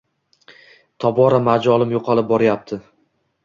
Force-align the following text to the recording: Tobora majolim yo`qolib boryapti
Tobora 1.05 1.41
majolim 1.49 1.95
yo`qolib 1.99 2.33
boryapti 2.35 2.85